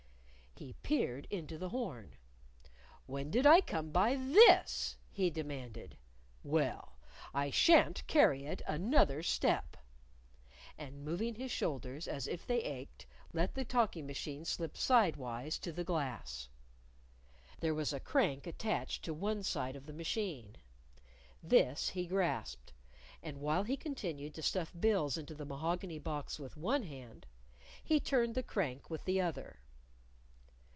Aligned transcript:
He 0.53 0.73
peered 0.83 1.25
into 1.31 1.57
the 1.57 1.69
horn. 1.69 2.17
"When 3.07 3.31
did 3.31 3.47
I 3.47 3.61
come 3.61 3.89
by 3.89 4.15
this?" 4.15 4.95
he 5.09 5.31
demanded. 5.31 5.97
"Well, 6.43 6.97
I 7.33 7.49
shan't 7.49 8.05
carry 8.05 8.45
it 8.45 8.61
another 8.67 9.23
step!" 9.23 9.75
And 10.77 11.03
moving 11.03 11.33
his 11.33 11.49
shoulders 11.49 12.07
as 12.07 12.27
if 12.27 12.45
they 12.45 12.61
ached, 12.61 13.07
let 13.33 13.55
the 13.55 13.65
talking 13.65 14.05
machine 14.05 14.45
slip 14.45 14.77
sidewise 14.77 15.57
to 15.59 15.71
the 15.71 15.83
glass. 15.85 16.47
There 17.59 17.73
was 17.73 17.91
a 17.91 17.99
crank 17.99 18.45
attached 18.45 19.03
to 19.05 19.15
one 19.15 19.41
side 19.41 19.75
of 19.75 19.87
the 19.87 19.93
machine. 19.93 20.57
This 21.41 21.89
he 21.89 22.05
grasped. 22.05 22.71
And 23.23 23.39
while 23.41 23.63
he 23.63 23.75
continued 23.77 24.35
to 24.35 24.43
stuff 24.43 24.71
bills 24.79 25.17
into 25.17 25.33
the 25.33 25.45
mahogany 25.45 25.97
box 25.97 26.37
with 26.37 26.55
one 26.55 26.83
hand, 26.83 27.25
he 27.83 27.99
turned 27.99 28.35
the 28.35 28.43
crank 28.43 28.91
with 28.91 29.05
the 29.05 29.19
other. 29.19 29.57